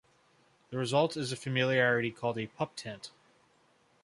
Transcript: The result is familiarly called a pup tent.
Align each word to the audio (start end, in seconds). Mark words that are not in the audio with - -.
The 0.71 0.79
result 0.79 1.15
is 1.15 1.31
familiarly 1.33 2.09
called 2.09 2.39
a 2.39 2.47
pup 2.47 2.75
tent. 2.75 3.11